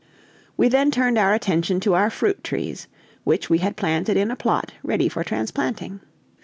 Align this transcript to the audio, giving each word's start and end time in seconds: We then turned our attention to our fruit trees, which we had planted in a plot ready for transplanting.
We 0.57 0.67
then 0.67 0.89
turned 0.89 1.19
our 1.19 1.35
attention 1.35 1.79
to 1.81 1.93
our 1.93 2.09
fruit 2.09 2.43
trees, 2.43 2.87
which 3.23 3.51
we 3.51 3.59
had 3.59 3.77
planted 3.77 4.17
in 4.17 4.31
a 4.31 4.35
plot 4.35 4.73
ready 4.81 5.07
for 5.07 5.23
transplanting. 5.23 5.99